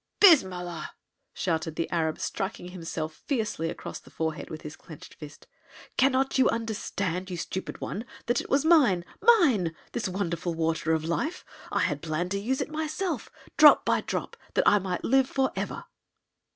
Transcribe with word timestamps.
"Bismillah!" 0.19 0.93
shouted 1.31 1.75
the 1.75 1.87
Arab, 1.91 2.17
striking 2.19 2.69
himself 2.69 3.13
fiercely 3.27 3.69
across 3.69 3.99
the 3.99 4.09
forehead 4.09 4.49
with 4.49 4.63
his 4.63 4.75
clinched 4.75 5.13
fist. 5.13 5.45
"Cannot 5.95 6.39
you 6.39 6.49
understand, 6.49 7.29
you 7.29 7.37
stupid 7.37 7.79
one, 7.81 8.05
that 8.25 8.41
it 8.41 8.49
was 8.49 8.65
mine 8.65 9.05
mine! 9.21 9.75
this 9.91 10.09
Wonderful 10.09 10.55
Water 10.55 10.93
of 10.93 11.03
Life? 11.05 11.45
I 11.71 11.81
had 11.81 12.01
planned 12.01 12.31
to 12.31 12.39
use 12.39 12.61
it 12.61 12.71
myself 12.71 13.29
drop 13.57 13.85
by 13.85 14.01
drop 14.01 14.35
that 14.55 14.67
I 14.67 14.79
might 14.79 15.03
live 15.05 15.29
forever." 15.29 15.85